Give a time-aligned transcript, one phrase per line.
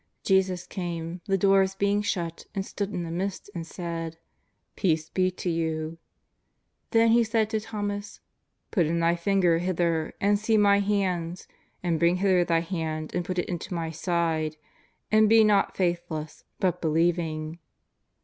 [0.23, 4.15] Jesus came, the doors being shut, and stood in the midst and said:^^
[4.75, 5.99] Peace be to you."
[6.89, 8.19] Then He said to Thomas:"
[8.71, 11.47] Put in thy finger hither, and see My hands,
[11.83, 14.55] and bring hither thy hand and put it into My side,
[15.11, 17.59] and be not faithless, but be lieving.''